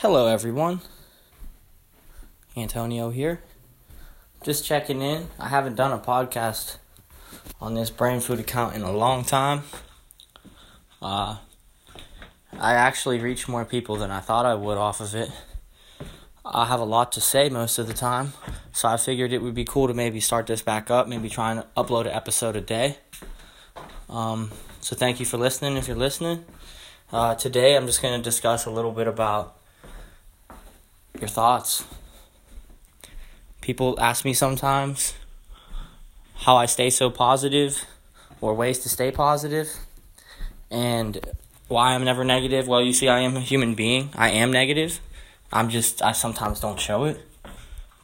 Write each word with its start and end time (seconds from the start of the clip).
Hello, 0.00 0.28
everyone. 0.28 0.80
Antonio 2.56 3.10
here. 3.10 3.42
Just 4.42 4.64
checking 4.64 5.02
in. 5.02 5.26
I 5.38 5.48
haven't 5.48 5.74
done 5.74 5.92
a 5.92 5.98
podcast 5.98 6.78
on 7.60 7.74
this 7.74 7.90
brain 7.90 8.20
food 8.20 8.40
account 8.40 8.74
in 8.74 8.80
a 8.80 8.90
long 8.90 9.24
time. 9.24 9.64
Uh, 11.02 11.36
I 12.58 12.72
actually 12.72 13.18
reach 13.18 13.46
more 13.46 13.66
people 13.66 13.96
than 13.96 14.10
I 14.10 14.20
thought 14.20 14.46
I 14.46 14.54
would 14.54 14.78
off 14.78 15.02
of 15.02 15.14
it. 15.14 15.30
I 16.46 16.64
have 16.64 16.80
a 16.80 16.84
lot 16.84 17.12
to 17.12 17.20
say 17.20 17.50
most 17.50 17.78
of 17.78 17.86
the 17.86 17.92
time, 17.92 18.32
so 18.72 18.88
I 18.88 18.96
figured 18.96 19.34
it 19.34 19.42
would 19.42 19.54
be 19.54 19.66
cool 19.66 19.86
to 19.86 19.92
maybe 19.92 20.18
start 20.18 20.46
this 20.46 20.62
back 20.62 20.90
up, 20.90 21.08
maybe 21.08 21.28
try 21.28 21.52
and 21.52 21.64
upload 21.76 22.06
an 22.06 22.12
episode 22.12 22.56
a 22.56 22.62
day. 22.62 22.96
Um, 24.08 24.50
so 24.80 24.96
thank 24.96 25.20
you 25.20 25.26
for 25.26 25.36
listening 25.36 25.76
if 25.76 25.86
you're 25.86 25.94
listening. 25.94 26.46
Uh, 27.12 27.34
today 27.34 27.76
I'm 27.76 27.84
just 27.84 28.00
going 28.00 28.18
to 28.18 28.24
discuss 28.24 28.64
a 28.64 28.70
little 28.70 28.92
bit 28.92 29.06
about 29.06 29.59
your 31.20 31.28
thoughts. 31.28 31.84
People 33.60 33.98
ask 34.00 34.24
me 34.24 34.32
sometimes 34.32 35.14
how 36.34 36.56
I 36.56 36.66
stay 36.66 36.90
so 36.90 37.10
positive 37.10 37.84
or 38.40 38.54
ways 38.54 38.78
to 38.80 38.88
stay 38.88 39.10
positive 39.10 39.68
and 40.70 41.20
why 41.68 41.94
I'm 41.94 42.04
never 42.04 42.24
negative. 42.24 42.66
Well, 42.66 42.82
you 42.82 42.92
see, 42.92 43.08
I 43.08 43.20
am 43.20 43.36
a 43.36 43.40
human 43.40 43.74
being. 43.74 44.10
I 44.14 44.30
am 44.30 44.50
negative. 44.50 45.00
I'm 45.52 45.68
just, 45.68 46.02
I 46.02 46.12
sometimes 46.12 46.60
don't 46.60 46.80
show 46.80 47.04
it. 47.04 47.20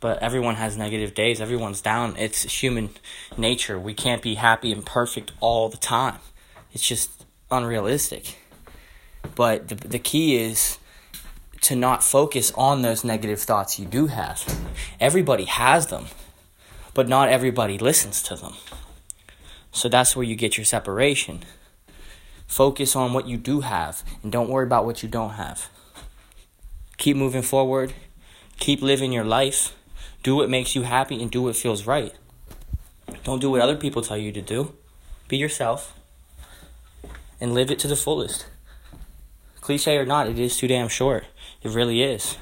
But 0.00 0.22
everyone 0.22 0.56
has 0.56 0.76
negative 0.76 1.14
days. 1.14 1.40
Everyone's 1.40 1.80
down. 1.80 2.16
It's 2.18 2.42
human 2.42 2.90
nature. 3.38 3.78
We 3.78 3.94
can't 3.94 4.20
be 4.20 4.34
happy 4.34 4.70
and 4.72 4.84
perfect 4.84 5.32
all 5.40 5.68
the 5.68 5.78
time. 5.78 6.18
It's 6.72 6.86
just 6.86 7.24
unrealistic. 7.50 8.36
But 9.34 9.68
the, 9.68 9.76
the 9.76 9.98
key 9.98 10.36
is 10.36 10.78
to 11.64 11.74
not 11.74 12.04
focus 12.04 12.52
on 12.56 12.82
those 12.82 13.04
negative 13.04 13.40
thoughts 13.40 13.78
you 13.78 13.86
do 13.86 14.08
have. 14.08 14.44
Everybody 15.00 15.44
has 15.44 15.86
them, 15.86 16.06
but 16.92 17.08
not 17.08 17.30
everybody 17.30 17.78
listens 17.78 18.22
to 18.24 18.36
them. 18.36 18.52
So 19.72 19.88
that's 19.88 20.14
where 20.14 20.26
you 20.26 20.36
get 20.36 20.58
your 20.58 20.66
separation. 20.66 21.42
Focus 22.46 22.94
on 22.94 23.14
what 23.14 23.26
you 23.26 23.38
do 23.38 23.62
have 23.62 24.04
and 24.22 24.30
don't 24.30 24.50
worry 24.50 24.66
about 24.66 24.84
what 24.84 25.02
you 25.02 25.08
don't 25.08 25.32
have. 25.32 25.70
Keep 26.98 27.16
moving 27.16 27.42
forward. 27.42 27.94
Keep 28.58 28.82
living 28.82 29.10
your 29.10 29.24
life. 29.24 29.74
Do 30.22 30.36
what 30.36 30.50
makes 30.50 30.74
you 30.74 30.82
happy 30.82 31.20
and 31.22 31.30
do 31.30 31.42
what 31.42 31.56
feels 31.56 31.86
right. 31.86 32.12
Don't 33.24 33.40
do 33.40 33.50
what 33.50 33.62
other 33.62 33.76
people 33.76 34.02
tell 34.02 34.18
you 34.18 34.32
to 34.32 34.42
do. 34.42 34.74
Be 35.28 35.38
yourself 35.38 35.98
and 37.40 37.54
live 37.54 37.70
it 37.70 37.78
to 37.80 37.88
the 37.88 37.96
fullest. 37.96 38.46
Cliche 39.62 39.96
or 39.96 40.04
not, 40.04 40.28
it 40.28 40.38
is 40.38 40.58
too 40.58 40.68
damn 40.68 40.88
short. 40.88 41.24
It 41.64 41.70
really 41.70 42.02
is. 42.02 42.36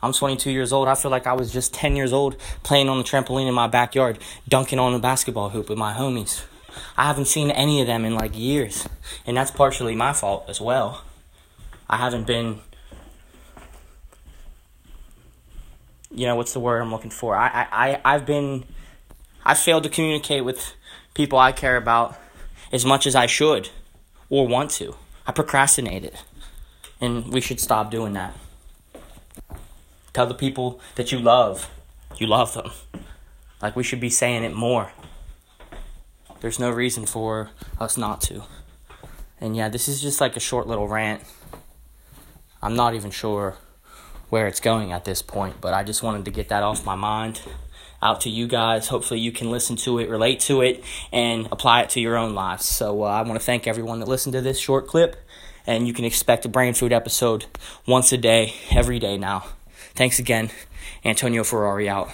I'm 0.00 0.12
22 0.12 0.52
years 0.52 0.72
old. 0.72 0.86
I 0.86 0.94
feel 0.94 1.10
like 1.10 1.26
I 1.26 1.32
was 1.32 1.52
just 1.52 1.74
10 1.74 1.96
years 1.96 2.12
old 2.12 2.38
playing 2.62 2.88
on 2.88 2.98
the 2.98 3.04
trampoline 3.04 3.48
in 3.48 3.54
my 3.54 3.66
backyard, 3.66 4.18
dunking 4.48 4.78
on 4.78 4.94
a 4.94 4.98
basketball 5.00 5.48
hoop 5.48 5.68
with 5.68 5.78
my 5.78 5.94
homies. 5.94 6.44
I 6.96 7.06
haven't 7.06 7.24
seen 7.24 7.50
any 7.50 7.80
of 7.80 7.88
them 7.88 8.04
in 8.04 8.14
like 8.14 8.38
years. 8.38 8.86
And 9.26 9.36
that's 9.36 9.50
partially 9.50 9.96
my 9.96 10.12
fault 10.12 10.44
as 10.48 10.60
well. 10.60 11.02
I 11.90 11.96
haven't 11.96 12.26
been 12.26 12.60
you 16.10 16.26
know, 16.26 16.36
what's 16.36 16.52
the 16.52 16.60
word 16.60 16.80
I'm 16.80 16.90
looking 16.90 17.10
for? 17.10 17.36
I 17.36 17.66
I 17.70 18.00
I've 18.04 18.26
been 18.26 18.64
I 19.44 19.54
failed 19.54 19.84
to 19.84 19.88
communicate 19.88 20.44
with 20.44 20.74
people 21.14 21.38
I 21.38 21.52
care 21.52 21.76
about 21.76 22.16
as 22.72 22.84
much 22.84 23.06
as 23.06 23.14
I 23.14 23.26
should 23.26 23.70
or 24.28 24.46
want 24.46 24.70
to. 24.72 24.94
I 25.26 25.32
procrastinated. 25.32 26.18
And 27.00 27.32
we 27.32 27.40
should 27.40 27.60
stop 27.60 27.90
doing 27.90 28.12
that. 28.14 28.34
Tell 30.12 30.26
the 30.26 30.34
people 30.34 30.80
that 30.96 31.12
you 31.12 31.18
love, 31.18 31.70
you 32.16 32.26
love 32.26 32.54
them. 32.54 32.70
Like 33.62 33.76
we 33.76 33.84
should 33.84 34.00
be 34.00 34.10
saying 34.10 34.44
it 34.44 34.54
more. 34.54 34.92
There's 36.40 36.58
no 36.58 36.70
reason 36.70 37.06
for 37.06 37.50
us 37.78 37.96
not 37.96 38.20
to. 38.22 38.42
And 39.40 39.56
yeah, 39.56 39.68
this 39.68 39.88
is 39.88 40.00
just 40.00 40.20
like 40.20 40.36
a 40.36 40.40
short 40.40 40.66
little 40.66 40.88
rant. 40.88 41.22
I'm 42.62 42.74
not 42.74 42.94
even 42.94 43.10
sure 43.10 43.56
where 44.30 44.46
it's 44.46 44.60
going 44.60 44.92
at 44.92 45.04
this 45.04 45.22
point, 45.22 45.60
but 45.60 45.74
I 45.74 45.84
just 45.84 46.02
wanted 46.02 46.24
to 46.24 46.30
get 46.30 46.48
that 46.48 46.62
off 46.62 46.84
my 46.84 46.94
mind 46.94 47.40
out 48.02 48.22
to 48.22 48.30
you 48.30 48.46
guys. 48.46 48.88
Hopefully, 48.88 49.20
you 49.20 49.32
can 49.32 49.50
listen 49.50 49.76
to 49.76 49.98
it, 49.98 50.08
relate 50.08 50.40
to 50.40 50.60
it, 50.60 50.82
and 51.12 51.48
apply 51.50 51.82
it 51.82 51.90
to 51.90 52.00
your 52.00 52.16
own 52.16 52.34
lives. 52.34 52.66
So, 52.66 53.02
uh, 53.02 53.06
I 53.06 53.22
want 53.22 53.34
to 53.34 53.44
thank 53.44 53.66
everyone 53.66 54.00
that 54.00 54.08
listened 54.08 54.34
to 54.34 54.40
this 54.40 54.58
short 54.58 54.86
clip, 54.86 55.16
and 55.66 55.86
you 55.86 55.92
can 55.92 56.04
expect 56.04 56.44
a 56.44 56.48
brain 56.48 56.74
food 56.74 56.92
episode 56.92 57.46
once 57.86 58.12
a 58.12 58.18
day, 58.18 58.54
every 58.70 58.98
day 58.98 59.18
now. 59.18 59.44
Thanks 59.94 60.18
again. 60.18 60.50
Antonio 61.04 61.44
Ferrari 61.44 61.88
out. 61.88 62.10